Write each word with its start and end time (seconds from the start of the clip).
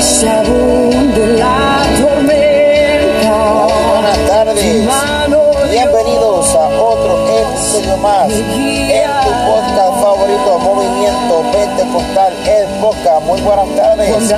se 0.00 0.28
abunde 0.28 1.26
la 1.38 1.82
tormenta. 2.00 3.66
Buenas 3.90 4.18
tardes, 4.26 4.64
bienvenidos 5.70 6.54
a 6.54 6.68
otro 6.68 7.28
episodio 7.38 7.96
más 7.98 8.30
en 8.30 9.10
tu 9.22 9.30
podcast 9.46 10.02
favorito, 10.02 10.58
Movimiento 10.58 11.42
Pentecostal, 11.52 12.32
el 12.46 12.66
podcast. 12.80 13.22
Muy 13.26 13.40
buenas 13.42 13.68
tardes, 13.76 14.28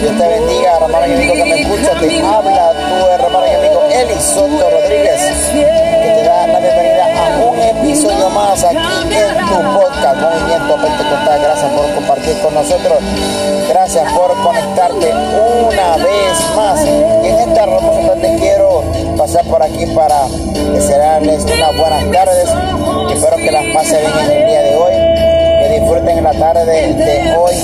Dios 0.00 0.18
te 0.18 0.28
bendiga, 0.28 0.76
hermano 0.80 1.06
y 1.06 1.12
amigo 1.14 1.34
que 1.34 1.44
me 1.44 1.60
escucha, 1.62 1.98
te 1.98 2.18
habla 2.24 2.72
tu 2.72 3.06
hermano 3.08 3.46
y 3.46 3.54
amigo 3.54 3.82
Eli 3.90 4.20
Soto 4.20 4.70
Rodríguez, 4.70 5.20
que 5.52 5.64
te 5.64 6.22
da 6.24 6.46
la 6.46 6.60
bienvenida 6.60 7.06
a 7.26 7.44
un 7.44 7.58
episodio 7.58 8.30
más 8.30 8.62
aquí 8.62 8.76
en 8.76 9.46
tu 9.48 9.80
podcast, 9.80 10.16
Movimiento 10.20 10.76
Pentecostal. 10.76 11.40
Gracias 11.42 11.72
por 11.72 11.94
compartir 11.94 12.38
con 12.40 12.54
nosotros, 12.54 12.98
gracias 13.72 14.12
por 14.12 14.30
conectarte 14.42 15.10
una 15.10 15.96
vez 15.96 16.56
más. 16.56 16.78
En 16.84 17.48
esta 17.48 17.64
hermosa 17.64 18.06
tarde 18.06 18.36
quiero 18.38 18.82
pasar 19.16 19.44
por 19.46 19.62
aquí 19.62 19.86
para 19.94 20.26
desearles 20.74 21.44
unas 21.44 21.76
buenas 21.78 22.04
tardes. 22.12 22.48
Espero 23.14 23.36
que 23.36 23.50
las 23.50 23.64
pasen 23.74 24.00
bien 24.12 24.30
en 24.30 24.42
el 24.42 24.46
día 24.46 24.62
de 24.62 24.76
hoy, 24.76 24.92
que 24.92 25.80
disfruten 25.80 26.18
en 26.18 26.24
la 26.24 26.34
tarde 26.34 26.64
de 26.66 27.34
hoy, 27.34 27.54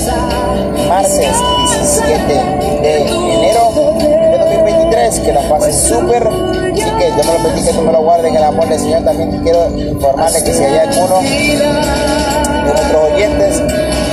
martes 0.87 1.35
17 1.79 2.33
de 2.81 3.01
enero 3.01 3.71
de 3.99 4.37
2023, 4.39 5.19
que 5.19 5.31
las 5.31 5.45
pasen 5.45 5.73
súper. 5.73 6.27
Así 6.27 6.91
que 6.97 7.11
Dios 7.11 7.25
me 7.27 7.33
lo 7.33 7.43
bendiga, 7.43 7.71
Dios 7.71 7.83
me 7.83 7.91
lo 7.91 8.01
guarde 8.01 8.29
en 8.29 8.35
el 8.35 8.43
amor 8.43 8.67
del 8.67 8.79
Señor. 8.79 9.03
También 9.03 9.43
quiero 9.43 9.69
informarles 9.77 10.41
que 10.41 10.53
si 10.53 10.63
hay 10.63 10.79
alguno 10.79 11.19
de 11.21 12.73
nuestros 12.73 13.11
oyentes 13.11 13.61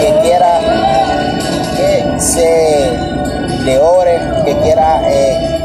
que 0.01 0.21
quiera 0.23 0.56
que 2.37 2.43
se 2.43 3.65
le 3.65 3.79
ore, 3.79 4.21
que 4.45 4.57
quiera 4.59 5.01
eh, 5.11 5.59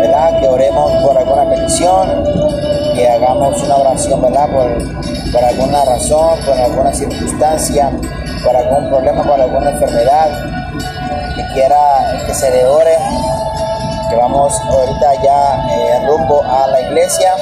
¿verdad? 0.00 0.40
que 0.40 0.48
oremos 0.48 0.92
por 1.02 1.18
alguna 1.18 1.48
petición, 1.50 2.24
que 2.94 3.08
hagamos 3.08 3.60
una 3.62 3.76
oración 3.76 4.22
¿verdad? 4.22 4.48
Por, 4.50 5.32
por 5.32 5.44
alguna 5.44 5.84
razón, 5.84 6.38
por 6.46 6.58
alguna 6.58 6.94
circunstancia, 6.94 7.90
por 8.44 8.56
algún 8.56 8.88
problema, 8.88 9.24
por 9.24 9.40
alguna 9.40 9.70
enfermedad, 9.70 10.28
que 11.34 11.54
quiera 11.54 12.22
que 12.26 12.34
se 12.34 12.50
le 12.50 12.66
ore, 12.66 12.96
que 14.08 14.16
vamos 14.16 14.54
ahorita 14.60 15.22
ya 15.22 15.66
eh, 15.70 16.06
rumbo 16.06 16.42
a 16.42 16.68
la 16.68 16.80
iglesia. 16.82 17.34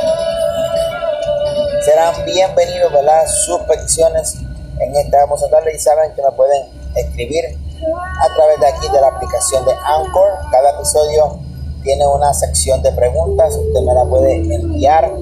Serán 1.84 2.14
bienvenidos 2.24 2.92
¿verdad? 2.92 3.26
sus 3.26 3.60
peticiones 3.62 4.36
en 4.80 4.96
esta 4.96 5.18
vamos 5.18 5.42
a 5.44 5.48
darle 5.48 5.74
y 5.74 5.78
saben 5.78 6.12
que 6.14 6.22
me 6.22 6.30
pueden 6.32 6.83
escribir 6.96 7.44
a 7.84 8.34
través 8.34 8.60
de 8.60 8.66
aquí 8.66 8.88
de 8.88 9.00
la 9.00 9.08
aplicación 9.08 9.64
de 9.64 9.72
Anchor. 9.72 10.30
Cada 10.50 10.70
episodio 10.76 11.38
tiene 11.82 12.06
una 12.06 12.32
sección 12.32 12.82
de 12.82 12.92
preguntas, 12.92 13.54
usted 13.54 13.80
me 13.80 13.94
la 13.94 14.04
puede 14.04 14.36
enviar 14.36 15.12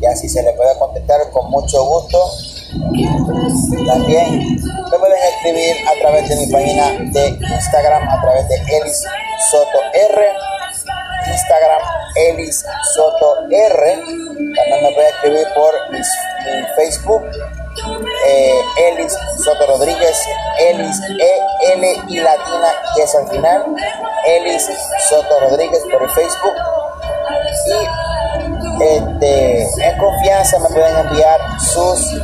y 0.00 0.06
así 0.06 0.28
se 0.28 0.42
le 0.42 0.52
puede 0.54 0.76
contestar 0.78 1.30
con 1.30 1.50
mucho 1.50 1.84
gusto. 1.84 2.18
También 3.86 4.56
me 4.90 4.98
pueden 4.98 5.18
escribir 5.34 5.76
a 5.88 6.00
través 6.00 6.28
de 6.28 6.36
mi 6.36 6.52
página 6.52 6.88
de 7.12 7.28
Instagram, 7.28 8.08
a 8.08 8.20
través 8.20 8.48
de 8.48 8.54
Elis 8.76 9.02
Soto 9.50 9.78
R. 9.92 10.32
Instagram 11.26 11.82
Elis 12.16 12.64
Soto 12.94 13.46
R. 13.50 13.94
También 13.94 14.82
me 14.82 14.94
puede 14.94 15.08
escribir 15.10 15.46
por 15.54 15.72
mi, 15.90 15.98
mi 15.98 16.66
Facebook 16.76 17.22
eh, 18.26 18.60
Elis 18.88 19.16
Soto 19.40 19.66
Rodríguez, 19.66 20.18
Elis 20.58 21.00
E 21.18 21.72
L 21.74 22.02
y 22.08 22.20
latina 22.20 22.68
y 22.96 23.00
es 23.00 23.14
al 23.14 23.28
final, 23.28 23.64
Elis 24.26 24.68
Soto 25.08 25.40
Rodríguez 25.40 25.82
por 25.90 26.02
el 26.02 26.10
Facebook. 26.10 26.54
Y 27.66 28.84
este, 28.84 29.62
en 29.62 29.98
confianza 29.98 30.58
me 30.58 30.68
pueden 30.68 30.96
enviar 30.96 31.40
sus 31.60 32.14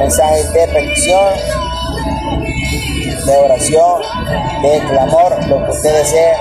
mensajes 0.00 0.52
de 0.52 0.68
petición, 0.68 1.34
de 3.26 3.36
oración, 3.36 4.02
de 4.62 4.80
clamor, 4.88 5.46
lo 5.46 5.64
que 5.64 5.70
usted 5.70 5.94
desee. 5.94 6.36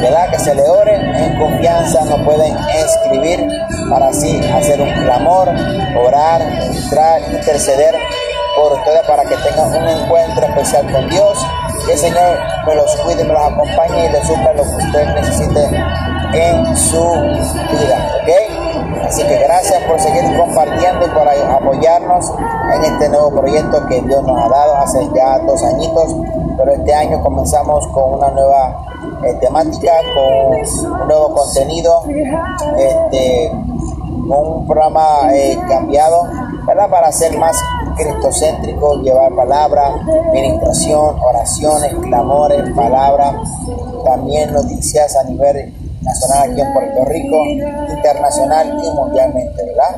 ¿verdad? 0.00 0.30
Que 0.30 0.38
se 0.38 0.54
le 0.54 0.62
ore 0.62 0.94
en 0.94 1.38
confianza, 1.38 2.04
nos 2.04 2.20
pueden 2.22 2.56
escribir 2.74 3.46
para 3.90 4.08
así 4.08 4.40
hacer 4.52 4.80
un 4.80 4.92
clamor, 5.04 5.48
orar, 5.96 6.40
entrar, 6.40 7.20
interceder 7.30 7.94
por 8.56 8.72
ustedes 8.72 9.02
para 9.06 9.24
que 9.24 9.36
tengan 9.36 9.68
un 9.68 9.88
encuentro 9.88 10.46
especial 10.46 10.92
con 10.92 11.08
Dios. 11.08 11.38
Que 11.86 11.92
el 11.92 11.98
Señor 11.98 12.38
me 12.66 12.74
los 12.74 12.94
cuide, 12.96 13.24
me 13.24 13.32
los 13.32 13.42
acompañe 13.42 14.06
y 14.06 14.12
les 14.12 14.26
supla 14.26 14.52
lo 14.52 14.62
que 14.62 14.84
usted 14.84 15.14
necesite 15.14 15.64
en 16.34 16.76
su 16.76 17.02
vida, 17.02 18.10
¿ok? 18.22 19.04
Así 19.04 19.22
que 19.24 19.38
gracias 19.38 19.82
por 19.82 19.98
seguir 20.00 20.36
compartiendo 20.36 21.04
y 21.04 21.08
por 21.10 21.28
apoyarnos 21.28 22.32
en 22.74 22.84
este 22.84 23.08
nuevo 23.08 23.30
proyecto 23.30 23.86
que 23.88 24.00
Dios 24.00 24.22
nos 24.22 24.42
ha 24.42 24.48
dado 24.48 24.76
hace 24.76 25.06
ya 25.14 25.38
dos 25.40 25.62
añitos, 25.64 26.16
pero 26.56 26.72
este 26.72 26.94
año 26.94 27.20
comenzamos 27.22 27.86
con 27.88 28.14
una 28.14 28.30
nueva 28.30 28.86
eh, 29.24 29.34
temática, 29.34 29.92
con 30.14 31.00
un 31.00 31.08
nuevo 31.08 31.34
contenido, 31.34 32.02
este, 32.78 33.52
un 34.28 34.66
programa 34.66 35.32
eh, 35.34 35.58
cambiado, 35.68 36.24
¿verdad? 36.66 36.88
Para 36.88 37.12
ser 37.12 37.36
más 37.38 37.56
cristocéntrico, 37.96 39.00
llevar 39.02 39.34
palabra, 39.34 39.96
ministración, 40.32 41.18
oraciones, 41.20 41.94
clamores, 42.02 42.62
palabras, 42.74 43.34
también 44.04 44.52
noticias 44.52 45.16
a 45.16 45.24
nivel 45.24 45.74
nacional 46.02 46.50
aquí 46.50 46.60
en 46.60 46.72
Puerto 46.72 47.04
Rico, 47.04 47.36
internacional 47.88 48.80
y 48.82 48.90
mundialmente, 48.90 49.64
¿verdad? 49.64 49.94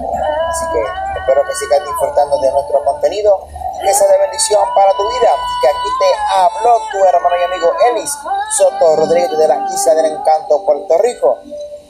Así 0.51 0.65
que 0.73 0.81
espero 1.19 1.43
que 1.47 1.55
sigas 1.55 1.81
disfrutando 1.85 2.39
de 2.41 2.53
nuestro 2.53 2.85
contenido 2.85 3.47
y 3.81 3.87
que 3.87 3.95
sea 3.95 4.07
de 4.09 4.19
bendición 4.19 4.63
para 4.75 4.93
tu 4.93 5.03
vida. 5.09 5.31
Que 5.61 5.69
aquí 5.69 5.91
te 5.99 6.11
habló 6.39 6.77
tu 6.93 6.99
hermano 7.05 7.35
y 7.41 7.45
amigo 7.45 7.73
Elis 7.91 8.11
Soto 8.57 8.97
Rodríguez 8.97 9.39
de 9.39 9.49
la 9.49 9.67
Isla 9.73 9.95
del 9.95 10.07
Encanto, 10.13 10.65
Puerto 10.65 10.99
Rico. 10.99 11.39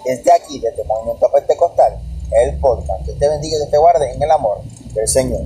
Desde 0.05 0.33
aquí, 0.33 0.61
desde 0.61 0.83
el 0.83 0.89
Movimiento 0.89 1.31
Pentecostal, 1.33 1.99
el 2.31 2.59
podcast. 2.61 3.05
Que 3.05 3.13
te 3.13 3.29
bendiga 3.29 3.57
y 3.63 3.71
te 3.71 3.79
guarde 3.79 4.13
en 4.13 4.23
el 4.23 4.31
amor 4.31 4.61
del 4.95 5.09
Señor. 5.09 5.43